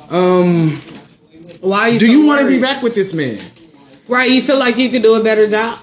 [0.10, 0.78] um,
[1.60, 2.00] Why are you?
[2.00, 3.38] do so you want to be back with this man?
[4.08, 5.78] Right, you feel like you could do a better job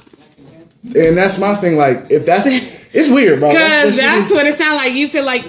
[0.84, 1.76] And that's my thing.
[1.76, 2.46] Like, if that's
[2.94, 3.50] it's weird, bro.
[3.50, 4.94] because that shit that's what it sounds like.
[4.94, 5.44] You feel like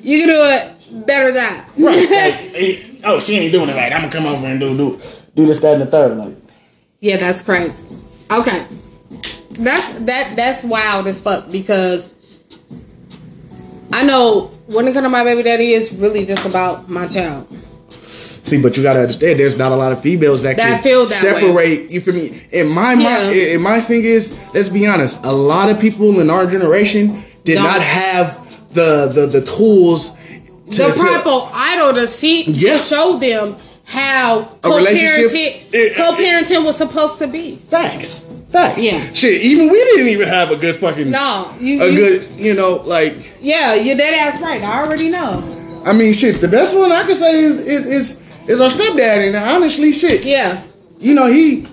[0.00, 1.64] you can do a better job.
[1.76, 2.86] Right.
[3.04, 3.92] Like, oh, she ain't doing it right.
[3.92, 4.98] I'm gonna come over and do do
[5.34, 6.16] do this, that, and the third.
[6.16, 6.36] Like,
[7.00, 7.84] Yeah, that's crazy.
[8.32, 8.66] Okay.
[9.58, 12.14] That's that that's wild as fuck because
[13.92, 17.46] I know when it comes to my baby daddy it's really just about my child.
[18.46, 21.04] see, but you gotta understand, there's not a lot of females that, That can feel
[21.06, 21.40] that way.
[21.40, 21.90] separate.
[21.90, 22.42] You feel me?
[22.52, 23.02] In my Yeah.
[23.02, 25.18] mind, in my thing is, let's be honest.
[25.24, 27.64] A lot of people in our generation did Don't.
[27.64, 28.38] not have
[28.74, 30.12] the the the tools.
[30.72, 32.76] To, The proper idol to see Yeah.
[32.76, 37.56] to show them how co-parenting co-parenting was supposed to be.
[37.70, 38.20] facts,
[38.56, 38.82] facts.
[38.82, 38.98] Yeah.
[39.12, 39.42] shit.
[39.42, 42.82] Even we didn't even have a good fucking No, you, a you good, you know,
[42.84, 43.36] like.
[43.40, 44.62] yeah, you're dead ass right.
[44.62, 45.42] I already know.
[45.84, 46.40] I mean, shit.
[46.40, 50.24] The best one I can say is is is, is our stepdad, and honestly, shit.
[50.24, 50.62] Yeah,
[50.98, 51.66] you know, he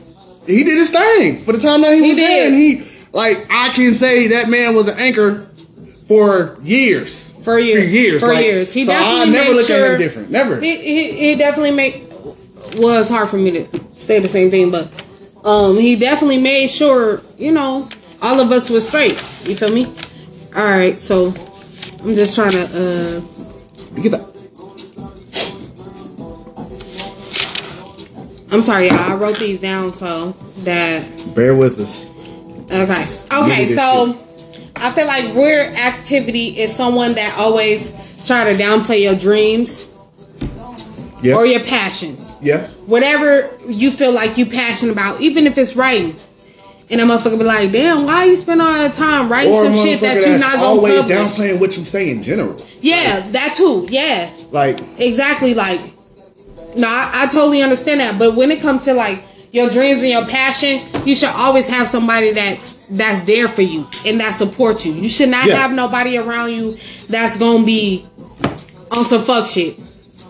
[0.46, 2.30] he did his thing for the time that he, He was did.
[2.30, 5.39] there, and he like I can say that man was an anchor
[6.08, 7.32] for years.
[7.43, 7.84] for years.
[7.86, 8.74] For years, For like, years.
[8.74, 10.30] He so I definitely never made look sure at him different.
[10.32, 10.60] Never.
[10.60, 12.04] He, he, he definitely make
[12.76, 14.89] was hard for me to say the same thing, but
[15.43, 17.89] um, he definitely made sure you know
[18.21, 19.13] all of us was straight.
[19.45, 19.86] You feel me?
[20.56, 21.27] All right, so
[22.03, 22.63] I'm just trying to.
[22.63, 24.34] uh get that?
[28.51, 28.97] I'm sorry, y'all.
[28.97, 30.32] I wrote these down so
[30.63, 31.03] that
[31.36, 32.10] Bear with us.
[32.71, 33.43] Okay.
[33.43, 33.65] Okay.
[33.65, 34.15] So
[34.75, 37.93] I feel like weird activity is someone that always
[38.25, 39.89] try to downplay your dreams
[41.24, 41.36] Yeah.
[41.36, 42.36] or your passions.
[42.42, 42.68] yeah.
[42.86, 46.16] Whatever you feel like you passionate about, even if it's writing.
[46.90, 49.74] And a motherfucker be like, damn, why you spend all that time writing Or some
[49.74, 51.18] shit that you're not gonna always publish?
[51.18, 52.56] downplaying what you say in general.
[52.82, 53.88] Yeah, that too.
[53.90, 54.30] Yeah.
[54.52, 55.54] Like, Exactly.
[55.56, 55.80] Like,
[56.76, 58.20] no, I, I totally understand that.
[58.20, 61.88] But when it comes to like your dreams and your passion, you should always have
[61.88, 64.92] somebody that's that's there for you and that supports you.
[64.94, 65.56] You should not Yeah.
[65.56, 66.74] have nobody around you
[67.08, 68.06] that's gonna be
[68.92, 69.80] on some fuck shit.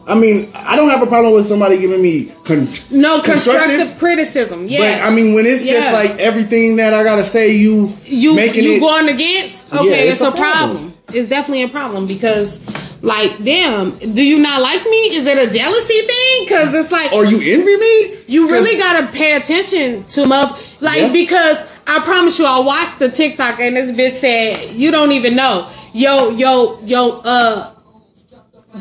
[0.08, 4.66] I mean, I don't have a problem with somebody giving me con- No constructive, criticism.
[4.68, 5.00] Yeah.
[5.00, 8.64] But I mean, when it's just like everything that I gotta say, you you making
[8.64, 10.78] you it, going against okay Yeah, it's, it's a a problem.
[10.78, 10.94] problem.
[11.14, 12.60] it's definitely a problem because
[13.04, 17.12] like damn do you not like me is it a jealousy thing because it's like
[17.14, 18.18] or you envy me.
[18.28, 21.12] you really gotta pay attention to muff like Yeah.
[21.12, 25.36] because i promise you i watched the tiktok and this bitch said you don't even
[25.36, 27.73] know yo yo yo uh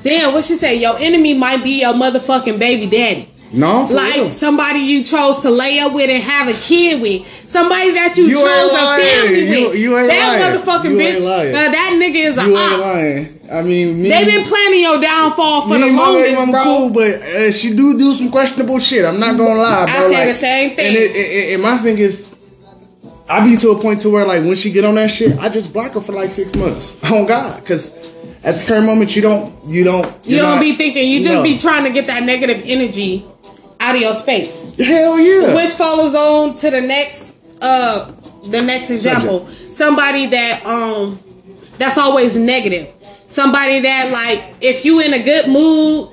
[0.02, 4.14] damn what she say your enemy might be your motherfucking baby daddy No, for like
[4.14, 4.30] real.
[4.30, 8.24] somebody you chose to lay up with and have a kid with, somebody that you,
[8.24, 9.78] You chose a family with.
[9.78, 10.42] you ain't that lying.
[10.56, 12.80] motherfucking You bitch, uh, that nigga is a You ain't op.
[12.80, 13.38] lying.
[13.52, 16.52] I mean, me, They been planning your downfall for me the and my baby longest,
[16.52, 16.64] bro.
[16.64, 19.04] cool, but uh, she do do some questionable shit.
[19.04, 19.92] I'm not gonna lie, Bro.
[19.94, 20.86] I say like, the same thing.
[20.86, 22.34] And, it, it, and my thing is,
[23.28, 25.50] I be to a point to where like when she get on that shit, I
[25.50, 26.98] just block her for like six months.
[27.12, 28.11] Oh God, because
[28.44, 31.08] at the current moment, you don't, you don't, You don't not- be thinking.
[31.08, 31.42] You just no.
[31.42, 33.24] be trying to get that negative energy
[33.80, 34.74] out of your space.
[34.76, 35.54] Hell yeah.
[35.54, 38.10] Which follows on to the next uh
[38.50, 39.46] the next example.
[39.46, 41.20] Somebody that um
[41.78, 42.88] that's always negative.
[43.26, 46.10] Somebody that like if you in a good mood,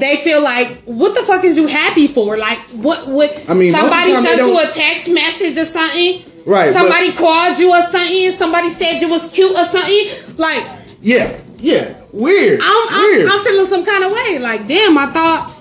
[0.00, 2.36] they feel like what the fuck is you happy for?
[2.36, 5.64] Like what what I mean, most of the somebody sent you a text message or
[5.64, 6.22] something.
[6.46, 8.30] Right, but- Somebody called you or something.
[8.32, 10.06] Somebody said you was cute or something.
[10.38, 10.64] Like
[11.02, 12.60] Yeah, Yeah, weird.
[12.62, 13.28] I'm, I'm, weird.
[13.30, 14.38] I'm feeling some kind of way.
[14.38, 15.52] Like, damn, I thought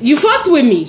[0.00, 0.88] you fucked with me.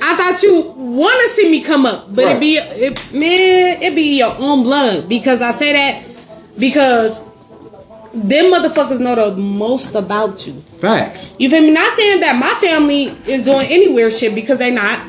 [0.00, 2.36] I thought you want to see me come up, but Right.
[2.36, 6.04] it be it, man, it be your own blood because I say that
[6.58, 7.20] because
[8.14, 10.54] them motherfuckers know the most about you.
[10.80, 11.34] Facts.
[11.38, 11.72] You feel me?
[11.72, 15.00] Not saying that my family is doing any weird shit because they not.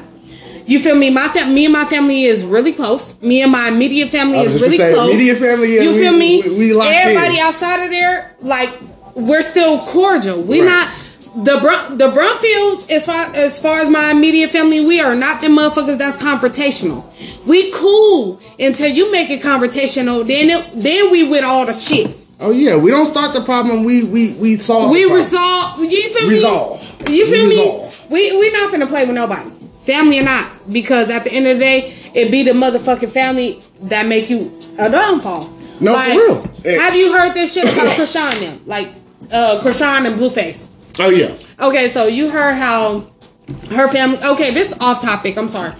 [0.69, 1.10] You feel me?
[1.10, 3.19] My fam- me and my family is really close.
[3.21, 5.10] Me and my immediate family is really say, close.
[5.10, 6.41] immediate family, yeah, you we- feel me?
[6.43, 7.41] we- we locked Everybody in.
[7.43, 8.69] outside of there, like
[9.15, 10.39] we're still cordial.
[10.41, 10.69] We Right.
[10.69, 10.88] not
[11.45, 14.79] the Brun- the Brunfields as far as far as my immediate family.
[14.86, 17.03] We are not the motherfuckers that's confrontational.
[17.47, 20.25] We cool until you make it confrontational.
[20.27, 22.08] Then it, then we with all the shit.
[22.41, 23.84] Oh yeah, we don't start the problem.
[23.86, 24.91] We we we solve.
[24.91, 25.79] We resolve.
[25.84, 26.79] You feel Resolve.
[27.08, 27.17] me?
[27.17, 27.58] You We feel me?
[27.58, 27.95] resolve.
[28.12, 29.49] We we not finna play with nobody,
[29.89, 33.62] family or not, because at the end of the day, it be the motherfucking family
[33.84, 35.49] that make you a downfall.
[35.82, 36.80] No, for real.
[36.80, 38.62] Have you heard this shit about Chrisean and them?
[38.65, 38.88] Like
[39.32, 40.67] uh Chrisean and Blueface.
[40.99, 41.36] Oh yeah.
[41.65, 43.08] Okay, so you heard how
[43.71, 44.17] her family.
[44.23, 45.38] Okay, this off topic.
[45.38, 45.73] I'm sorry.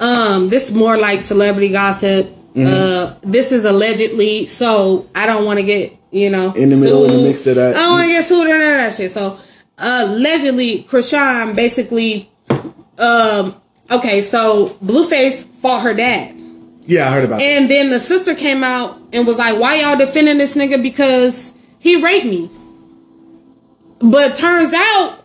[0.00, 2.26] Um, this is more like celebrity gossip.
[2.26, 2.64] Mm-hmm.
[2.66, 7.04] Uh, this is allegedly, so I don't want to get you know In the middle,
[7.04, 7.76] of the mix of that.
[7.76, 9.10] I don't want to get sued or none of that shit.
[9.10, 9.38] So
[9.78, 12.30] allegedly, Chrisean basically,
[13.02, 13.60] um,
[13.90, 16.36] okay, so Blueface fought her dad.
[16.82, 17.44] Yeah, I heard about that.
[17.44, 21.54] And then the sister came out and was like, "Why y'all defending this nigga because
[21.78, 22.50] he raped me?"
[24.00, 25.24] But turns out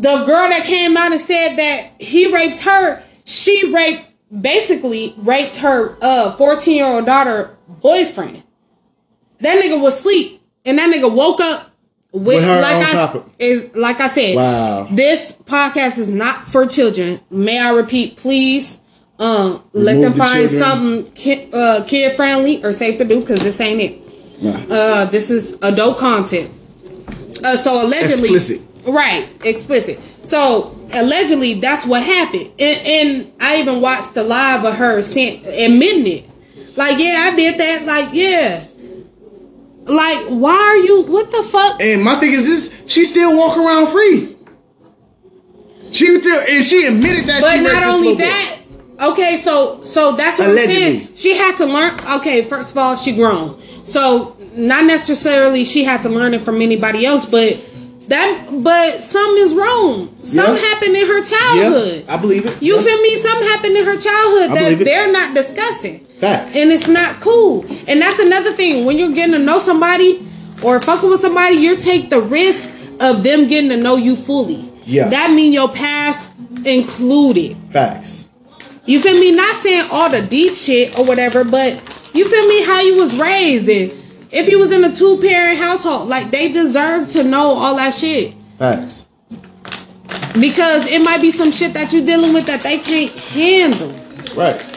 [0.00, 4.10] the girl that came out and said that he raped her, she raped
[4.42, 8.42] basically raped her uh 14 year old daughter boyfriend.
[9.38, 11.70] That nigga was asleep and that nigga woke up
[12.12, 14.36] with, With her like on I top of- is like I said.
[14.36, 14.88] Wow.
[14.90, 17.20] This podcast is not for children.
[17.30, 18.78] May I repeat, please?
[19.18, 20.60] Um, let them the find children.
[20.60, 24.42] something ki- uh, kid friendly or safe to do because this ain't it.
[24.42, 24.74] Nah.
[24.74, 26.50] Uh, this is adult content.
[27.44, 28.60] Uh, so allegedly, Explicit.
[28.86, 29.26] right?
[29.44, 29.98] Explicit.
[30.26, 35.46] So allegedly, that's what happened, and, and I even watched the live of her saying,
[35.46, 36.76] admitting it.
[36.76, 37.86] Like, yeah, I did that.
[37.86, 38.62] Like, yeah.
[39.86, 41.02] Like, why are you?
[41.02, 41.80] What the fuck?
[41.80, 44.36] And my thing is this: she still walk around free.
[45.92, 47.40] She still and she admitted that.
[47.40, 48.18] But not only boy.
[48.18, 48.58] that.
[49.12, 50.74] Okay, so so that's what I'm Allegedly.
[51.04, 51.08] saying.
[51.14, 51.94] She had to learn.
[52.20, 56.60] Okay, first of all, she grown, so not necessarily she had to learn it from
[56.62, 57.54] anybody else, but
[58.08, 60.16] that but something is wrong.
[60.22, 60.68] Something Yeah.
[60.70, 62.04] happened in her childhood.
[62.06, 62.56] Yeah, I believe it.
[62.62, 62.82] You Yeah.
[62.82, 63.16] feel me?
[63.16, 66.05] Something happened in her childhood I that they're not discussing.
[66.18, 66.56] Facts.
[66.56, 67.64] And it's not cool.
[67.86, 68.86] And that's another thing.
[68.86, 70.26] When you're getting to know somebody
[70.62, 72.68] or fucking with somebody, you take the risk
[73.00, 74.70] of them getting to know you fully.
[74.84, 75.08] Yeah.
[75.08, 76.32] That mean your past
[76.64, 77.56] included.
[77.70, 78.28] Facts.
[78.86, 79.32] You feel me?
[79.32, 81.74] Not saying all the deep shit or whatever, but
[82.14, 82.64] you feel me?
[82.64, 83.92] How you was raised and
[84.32, 87.94] if you was in a two parent household, like they deserve to know all that
[87.94, 88.34] shit.
[88.58, 89.06] Facts.
[90.40, 93.90] Because it might be some shit that you're dealing with that they can't handle.
[94.34, 94.75] Right.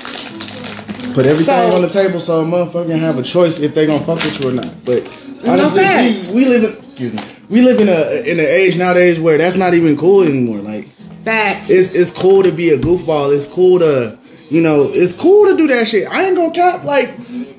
[1.19, 3.86] Put everything So- on the table so a motherfucker can have a choice if they
[3.86, 4.73] gonna fuck with you or not.
[4.86, 4.99] But
[5.45, 6.32] honestly, facts.
[6.32, 7.19] we, we live in excuse me.
[7.49, 10.60] We live in a in an age nowadays where that's not even cool anymore.
[10.60, 10.88] Like
[11.25, 11.69] Facts.
[11.69, 13.36] it's it's cool to be a goofball.
[13.36, 14.17] It's cool to
[14.49, 16.08] you know, it's cool to do that shit.
[16.10, 17.10] I ain't gonna cap like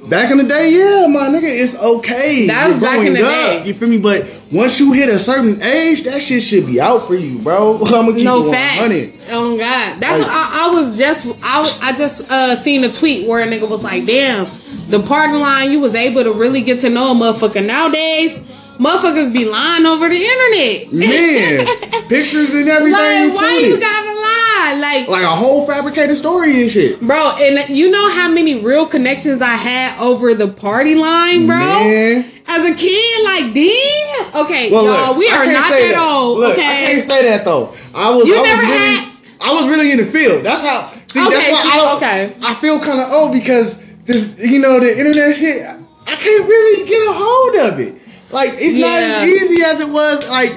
[0.08, 2.46] back in the day, yeah, my nigga, it's okay.
[2.46, 3.64] That was back in the up, day.
[3.66, 4.00] You feel me?
[4.00, 7.78] But once you hit a certain age, that shit should be out for you, bro.
[7.84, 8.80] I'm gonna keep no it facts.
[8.80, 9.30] 100.
[9.60, 13.46] God, that's what I, I was just I, I just uh seen a tweet where
[13.46, 14.46] a nigga was like, "Damn,
[14.88, 18.40] the party line you was able to really get to know a motherfucker nowadays."
[18.80, 20.90] Motherfuckers be lying over the internet.
[20.90, 21.66] Man,
[22.08, 24.78] pictures and everything like, why you gotta lie?
[24.80, 26.98] Like, like a whole fabricated story and shit.
[26.98, 31.58] bro, and you know how many real connections I had over the party line, bro?
[31.58, 32.24] Man.
[32.48, 34.44] As a kid, like, damn.
[34.46, 36.38] Okay, Well, y'all, look, we are not say that, old.
[36.38, 36.84] Look, I okay.
[36.94, 37.74] can't say that though.
[37.94, 38.26] I was.
[38.26, 39.09] You I was never really, had-
[39.40, 40.44] I was really in the field.
[40.44, 40.88] That's how.
[41.06, 41.96] See, that's why see, I don't.
[41.96, 42.36] okay.
[42.42, 45.62] I feel kind of old because this, you know, the internet shit.
[46.06, 47.94] I can't really get a hold of it.
[48.32, 50.28] Like it's not as easy as it was.
[50.30, 50.52] Like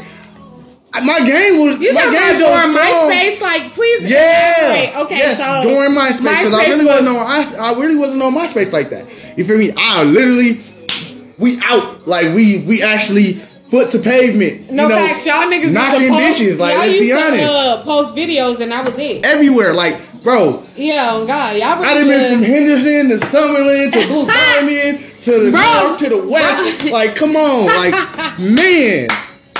[1.01, 1.79] my game was.
[1.81, 2.77] You my game about during.
[2.77, 3.41] MySpace?
[3.41, 4.09] Like, please.
[4.09, 4.19] Yeah.
[4.69, 5.05] elaborate.
[5.05, 5.17] Okay.
[5.17, 7.17] Yes, so during MySpace because I really was- wasn't on.
[7.17, 9.07] I, I really wasn't on MySpace like that.
[9.37, 9.71] You feel me?
[9.75, 10.59] I literally,
[11.39, 13.41] we out like we we actually
[13.73, 14.69] foot to pavement.
[14.69, 16.59] No you know, facts, y'all niggas knocking to post, bitches.
[16.59, 19.25] Like let's be to, honest, Uh, post videos and that was it.
[19.25, 19.73] everywhere.
[19.73, 22.53] Like bro, Yeah, oh God, y'all I done really been from.
[22.53, 25.65] Henderson to Summerlin to Blue Diamond to the Bro.
[25.65, 26.81] north to the west.
[26.83, 26.91] Bro.
[26.91, 27.95] Like come on, like
[28.39, 29.07] man.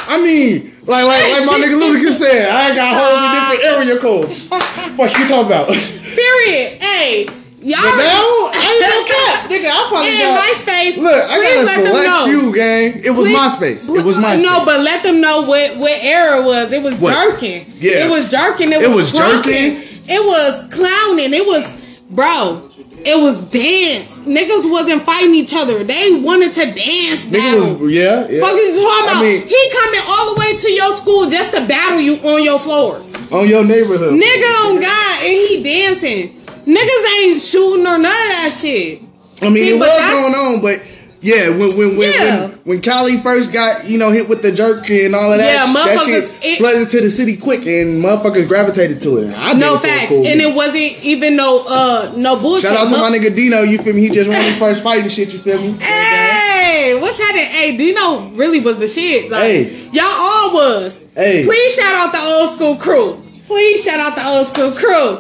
[0.05, 3.97] I mean, like like like my nigga Ludacris said, I got holes in different area
[3.97, 4.49] codes.
[4.95, 5.67] What you talking about?
[5.73, 6.77] Period.
[6.83, 7.25] Hey,
[7.63, 9.69] Y'all But now, I ain't no cap, nigga.
[9.71, 10.35] I probably in got.
[10.43, 10.97] MySpace.
[11.01, 12.25] Look, I got let a them select know.
[12.27, 13.01] few, gang.
[13.03, 13.95] It was Please- MySpace.
[13.97, 14.43] It was MySpace.
[14.43, 16.73] No, but let them know what what era was.
[16.73, 17.13] It was What?
[17.15, 17.65] jerking.
[17.77, 18.05] Yeah.
[18.05, 18.71] It was jerking.
[18.73, 19.79] It, It was, was jerking.
[20.05, 21.33] It was clowning.
[21.33, 22.69] It was bro.
[23.05, 24.21] It was dance.
[24.23, 25.83] Niggas wasn't fighting each other.
[25.83, 27.75] They wanted to dance battle.
[27.83, 28.39] was, yeah, yeah.
[28.39, 29.17] Fuck you talking about?
[29.17, 32.43] I mean, he coming all the way to your school just to battle you on
[32.43, 33.13] your floors.
[33.31, 34.13] on your neighborhood.
[34.13, 36.39] Nigga on God and he dancing.
[36.65, 39.01] Niggas ain't shooting or none of that shit.
[39.41, 40.79] I mean, See, it was that- going on, but
[41.21, 42.41] yeah, when when when, Yeah.
[42.41, 45.67] when when Cali first got you know hit with the jerk and all of that,
[45.67, 49.33] Yeah, that shit it- flooded to the city quick, and motherfuckers gravitated to it.
[49.37, 50.07] I No it facts.
[50.09, 52.69] cool and it wasn't even no uh no bullshit.
[52.71, 53.63] Shout out to my nigga Dino.
[53.63, 54.01] You feel me?
[54.01, 55.33] He just won his first fight and shit.
[55.33, 55.75] You feel me?
[55.81, 57.45] Hey, what's happening?
[57.45, 59.29] Hey, Dino really was the shit.
[59.29, 59.71] Like, Hey.
[59.91, 61.03] y'all all was.
[61.15, 61.43] Hey.
[61.45, 63.17] Please shout out the old school crew.
[63.47, 65.19] Please shout out the old school crew.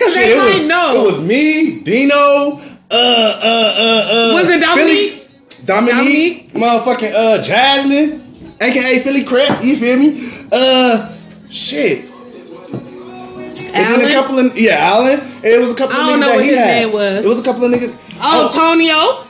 [0.00, 0.94] Cause Shit, they it might was, know.
[0.96, 2.16] It was me, Dino.
[2.16, 2.56] Uh,
[2.90, 4.34] uh, uh, uh.
[4.34, 5.20] Was it Philly-
[5.66, 5.66] Dominique?
[5.66, 8.20] Dominique, motherfucking uh Jasmine,
[8.60, 10.26] aka Philly Crap, you feel me?
[10.50, 11.12] Uh
[11.50, 12.06] shit.
[13.72, 15.20] And then a couple of yeah, Alan.
[15.44, 16.66] It was a couple I don't niggas know what his had.
[16.66, 17.24] name was.
[17.24, 17.94] It was a couple of niggas.
[18.22, 19.26] oh, Tonio.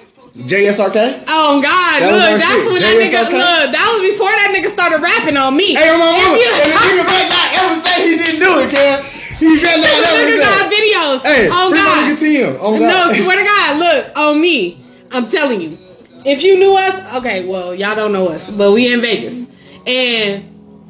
[0.47, 1.27] JSRK.
[1.29, 1.97] Oh God!
[2.01, 2.73] That look, that's shit.
[2.73, 3.21] when that nigga.
[3.29, 5.75] Look, that was before that nigga started rapping on me.
[5.75, 6.39] Hey, my mama.
[6.39, 8.97] If you- And the nigga better not ever say he didn't do it, Cam.
[9.41, 11.23] He better not This ever nigga videos.
[11.25, 12.13] Hey, oh free my God.
[12.13, 12.57] nigga Tim.
[12.61, 12.81] Oh God.
[12.81, 14.81] No, swear to God, look on me.
[15.13, 15.77] I'm telling you,
[16.25, 19.47] if you knew us, okay, well y'all don't know us, but we in Vegas,
[19.87, 20.45] and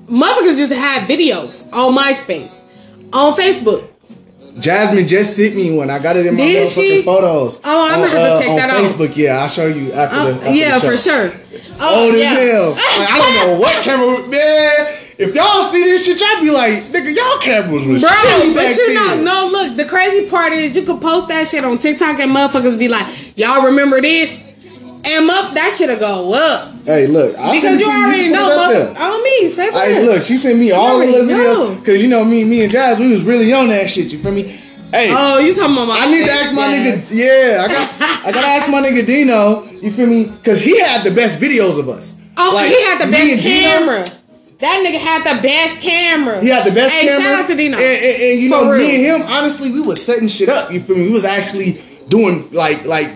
[0.08, 2.62] motherfuckers used to have videos on MySpace,
[3.12, 3.86] on Facebook.
[4.58, 5.88] Jasmine just sent me one.
[5.88, 7.02] I got it in my Did motherfucking she?
[7.02, 7.60] photos.
[7.64, 8.84] Oh, I'm gonna on, have to check on that out.
[8.84, 10.32] Facebook, yeah, I'll show you after Uh, the.
[10.34, 11.24] After yeah, the for sure.
[11.80, 12.32] Old yeah.
[12.34, 12.70] as hell.
[12.70, 14.96] Like, I don't know what camera, man.
[15.20, 18.64] If y'all see this shit, y'all be like, nigga, y'all cameras was Bro, shitty but
[18.64, 21.76] back you know, no, look, the crazy part is you could post that shit on
[21.76, 23.06] TikTok and motherfuckers be like,
[23.37, 24.44] y'all remember this?
[25.04, 26.72] And up, that shit'll go up.
[26.85, 28.94] Hey, look, I Because you already know, Mother-.
[28.98, 29.88] On me, say that.
[29.88, 32.72] Hey, look, she sent me all the little videos because you know me, me and
[32.72, 34.11] Jazz, we was really on that shit.
[34.12, 34.42] You feel me?
[34.90, 36.92] Hey, Oh, you talking about my I need to ask my Yeah.
[36.96, 37.09] nigga.
[37.12, 38.24] Yeah, I got.
[38.26, 39.64] I gotta ask my nigga Dino.
[39.80, 40.24] You feel me?
[40.30, 42.16] Because he had the best videos of us.
[42.37, 44.04] Oh, Like, he had the best and Dino, camera.
[44.61, 46.40] That nigga had the best camera.
[46.40, 47.25] He had the best hey, camera.
[47.25, 47.77] shout out to Dino.
[47.79, 48.79] And, and- and, you For know, real.
[48.87, 50.70] me and him, honestly, we was setting shit up.
[50.70, 51.07] You feel me?
[51.07, 53.09] We was actually doing like like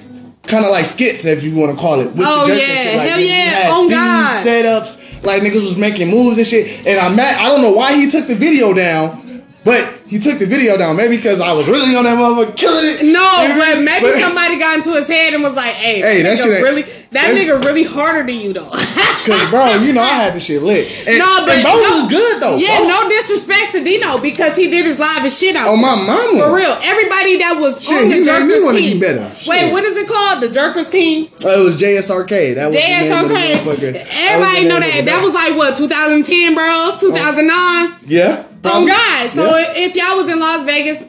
[0.47, 2.07] kind of like skits, if you want to call it.
[2.13, 2.97] With Oh, the yeah.
[2.97, 3.35] Like, Hell yeah.
[3.35, 4.47] had Oh, God.
[4.47, 5.25] Setups.
[5.25, 6.87] Like niggas was making moves and shit.
[6.87, 7.41] And I'm mad.
[7.41, 9.21] I don't know why he took the video down.
[9.65, 12.85] But he took the video down, maybe because I was really on that motherfucker killing
[12.85, 13.03] it.
[13.03, 15.55] No, You know what I but maybe But- somebody got into his head and was
[15.55, 16.83] like, "Hey, Hey, that, nigga really,
[17.17, 18.69] that nigga really harder than you though."
[19.25, 20.85] Cause bro, you know I had the shit lit.
[21.09, 22.57] And, no, but and Bo no, was good though.
[22.61, 25.69] Yeah, Bo- no disrespect to Dino because he did his live as shit out.
[25.73, 26.45] Oh, my mama.
[26.45, 26.77] for real.
[26.85, 29.01] Everybody that was Shit, on the he made me Jerkers team.
[29.01, 29.25] be better.
[29.49, 29.73] Wait, Shit.
[29.73, 30.43] what is it called?
[30.43, 31.29] The Jerkers team.
[31.43, 32.55] Oh, it was JSRK.
[32.57, 33.97] That was the name of the motherfucker.
[33.97, 34.29] JSOK.
[34.29, 35.03] Everybody know that.
[35.09, 37.01] That was like what 2010, bros.
[37.01, 37.97] 2009.
[38.07, 38.45] yeah.
[38.65, 38.87] Oh.
[38.87, 39.31] God!
[39.31, 39.43] So
[39.77, 41.07] if y'all was in Las Vegas,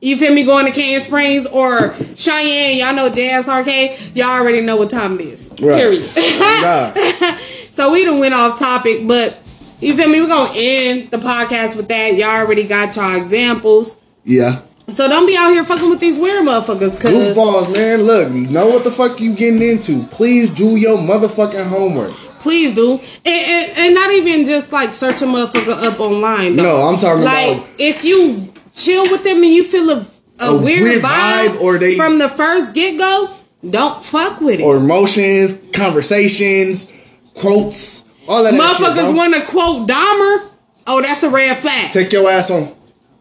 [0.00, 4.16] you feel me, going to Canyon Springs or Cheyenne, y'all know JSRK.
[4.16, 5.50] Y'all already know what time it is.
[5.50, 5.80] Right.
[5.80, 6.04] Period.
[6.16, 6.60] Oh,
[6.94, 7.38] God.
[7.38, 9.38] so we done went off topic, but
[9.80, 10.20] you feel me?
[10.20, 12.14] We're gonna end the podcast with that.
[12.14, 13.96] Y'all already got y'all examples.
[14.24, 14.62] Yeah.
[14.88, 18.02] So don't be out here fucking with these weird motherfuckers, cause Goofballs, man.
[18.02, 20.02] Look, you know what the fuck you getting into.
[20.08, 22.12] Please do your motherfucking homework.
[22.42, 26.56] Please do, and, and, and not even just like search a motherfucker up online.
[26.56, 26.62] though.
[26.64, 30.06] No, I'm talking like about if you chill with them and you feel a,
[30.40, 33.34] a, A weird, weird vibe, vibe or they- from the first get go,
[33.68, 34.64] don't fuck with it.
[34.64, 36.92] or emotions, conversations,
[37.34, 38.54] quotes, all that.
[38.54, 40.48] Motherfuckers want to quote Dahmer.
[40.86, 41.92] Oh, that's a red flag.
[41.92, 42.68] take your ass on.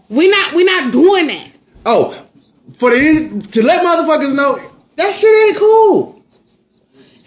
[0.10, 1.48] we not we not doing that.
[1.86, 2.12] Oh,
[2.74, 4.58] for the to let motherfuckers know
[4.96, 6.24] that shit ain't cool.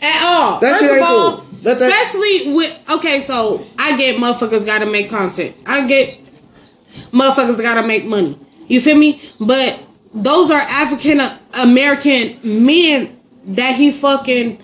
[0.02, 0.60] At all.
[0.60, 1.43] That First shit ain't all, cool.
[1.64, 5.56] Let that- especially with okay, so I get motherfuckers gotta make content.
[5.66, 6.18] I get
[7.12, 8.38] motherfuckers gotta make money.
[8.68, 9.20] You feel me?
[9.40, 9.78] But
[10.14, 11.20] those are African
[11.54, 14.60] American men that he fucking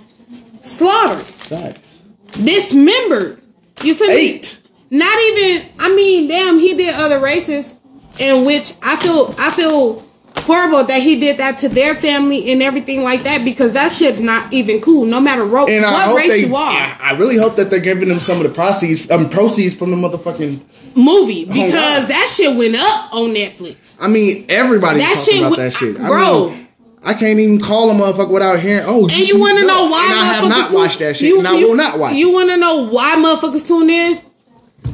[0.60, 2.00] slaughtered, Facts.
[2.42, 3.40] dismembered.
[3.82, 4.14] You feel me?
[4.36, 4.60] Eight.
[4.90, 5.68] Not even.
[5.78, 7.76] I mean, damn, he did other races,
[8.18, 10.04] in which I feel I feel
[10.40, 14.20] horrible that he did that to their family and everything like that because that shit's
[14.20, 15.04] not even cool.
[15.06, 16.46] No matter ro- And I what race they.
[16.48, 19.28] you are, I, I really hope that they're giving them some of the proceeds, um,
[19.30, 20.60] proceeds from the motherfucking.
[20.96, 23.96] movie because that shit went up on Netflix.
[24.00, 26.48] I mean, everybody's That talking shit about wa- that shit, I bro.
[26.50, 26.66] mean,
[27.02, 28.84] I can't even call a motherfucker without hearing.
[28.86, 31.38] Oh, And you want to know why And I have not watched that shit, You,
[31.38, 32.14] and I you- will not watch.
[32.14, 34.20] You want to know why motherfuckers tune in?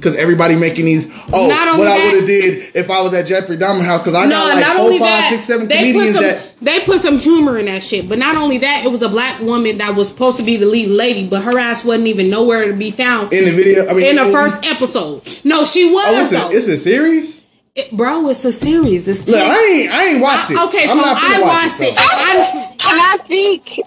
[0.00, 1.06] Cause everybody making these.
[1.32, 4.02] Oh, Not only what I would have did if I was at Jeffrey Dahmer house.
[4.04, 6.22] Cause I No, got like not four, only five, that, six, seven they put some
[6.22, 6.52] that.
[6.60, 8.06] they put some humor in that shit.
[8.08, 10.66] But not only that, it was a black woman that was supposed to be the
[10.66, 13.94] lead lady, but her ass wasn't even nowhere to be found In the video, I
[13.94, 14.32] mean, in the movie.
[14.34, 15.22] first episode.
[15.44, 16.48] No, she oh, was Oh, it's though.
[16.48, 17.44] a, it's a series.
[17.74, 19.08] It- bro, it's a series.
[19.08, 20.58] It's Look, ten- I ain't, I ain't watched it.
[20.62, 21.94] Okay, I'm so not finna I watch watched it.
[21.94, 22.04] so.
[22.04, 23.78] I, Can I speak?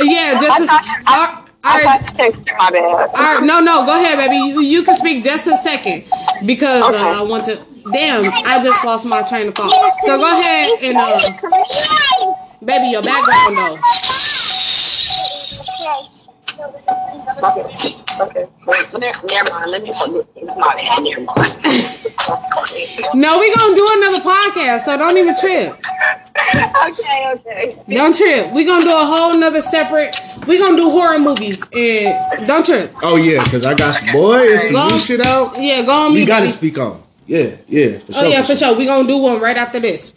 [0.00, 3.10] yeah, I just a, I, uh, all right, thought you texted my bad.
[3.14, 4.36] all right, no, no, go ahead, baby.
[4.36, 6.04] You, you can speak just a second
[6.46, 7.58] because uh, I want to.
[7.92, 9.94] Damn, I just lost my train of thought.
[10.02, 11.20] So go ahead and uh,
[12.64, 13.76] baby, your background though.
[16.54, 17.94] Okay.
[18.20, 18.46] Okay.
[18.66, 19.70] Wait, never, never mind.
[19.70, 20.46] Let me put it.
[20.56, 21.02] My bad.
[21.02, 21.54] Never mind.
[23.14, 25.72] No, we're gonna do another podcast, so don't even trip.
[26.86, 27.32] okay.
[27.34, 27.82] Okay.
[27.94, 28.52] Don't trip.
[28.52, 30.14] We're gonna do a whole nother separate.
[30.46, 32.92] we're gonna do horror movies and don't trip.
[33.02, 35.54] Oh yeah, cause I got some boys, some new shit out.
[35.60, 36.20] Yeah, go on me.
[36.20, 37.02] We gotta speak on.
[37.26, 38.28] Yeah, yeah, for Oh sure.
[38.30, 38.76] yeah, for sure.
[38.76, 40.12] We gonna do one right after this.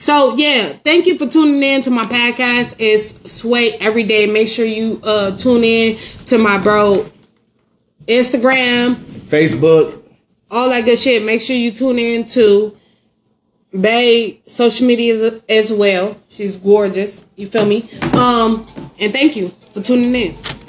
[0.00, 2.76] So yeah, thank you for tuning in to my podcast.
[2.78, 4.26] It's Sway every day.
[4.26, 5.96] Make sure you uh tune in
[6.26, 7.04] to my bro
[8.06, 10.00] Instagram, Facebook.
[10.50, 11.24] all that good shit.
[11.24, 12.76] Make sure you tune in to
[13.78, 16.16] Bay social media as, as well.
[16.28, 17.26] She's gorgeous.
[17.36, 17.82] You feel me?
[18.14, 18.64] Um,
[19.00, 20.32] and thank you for tuning in.
[20.34, 20.68] Thank